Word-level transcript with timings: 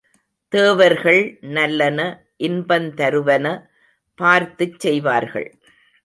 தேவர்கள் 0.49 1.37
நல்லன, 1.41 1.99
இன்பந்தருவன 2.39 3.65
பார்த்துச் 4.15 4.79
செய்வார்கள். 4.79 5.59